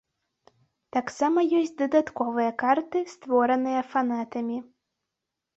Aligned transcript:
Таксама 0.95 1.43
ёсць 1.59 1.75
дадатковыя 1.83 2.51
карты, 2.63 2.99
створаныя 3.15 3.81
фанатамі. 3.93 4.57